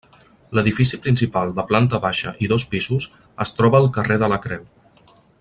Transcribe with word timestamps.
L'edifici 0.59 0.97
principal 1.03 1.53
de 1.59 1.65
planta 1.73 1.99
baixa 2.07 2.33
i 2.47 2.49
dos 2.55 2.65
pisos 2.73 3.07
es 3.47 3.53
troba 3.59 3.83
al 3.83 3.87
carrer 3.99 4.19
de 4.25 4.33
la 4.35 4.41
creu. 4.49 4.67